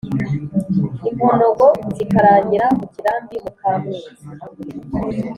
imponogo 1.09 1.65
zikarangira 1.95 2.65
mu 2.77 2.85
kirambi 2.93 3.35
muka 3.43 3.71
mwezi." 3.81 4.11